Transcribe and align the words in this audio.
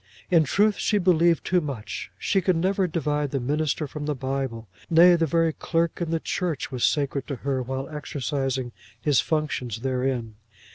In 0.31 0.45
truth 0.45 0.77
she 0.77 0.97
believed 0.97 1.45
too 1.45 1.61
much. 1.61 2.11
She 2.17 2.41
could 2.41 2.55
never 2.55 2.87
divide 2.87 3.29
the 3.29 3.39
minister 3.39 3.85
from 3.87 4.07
the 4.07 4.15
Bible; 4.15 4.67
nay, 4.89 5.15
the 5.15 5.27
very 5.27 5.53
clerk 5.53 6.01
in 6.01 6.09
the 6.09 6.19
church 6.19 6.71
was 6.71 6.83
sacred 6.83 7.27
to 7.27 7.35
her 7.45 7.61
while 7.61 7.87
exercising 7.87 8.71
his 8.99 9.19
functions 9.19 9.81
therein. 9.81 10.37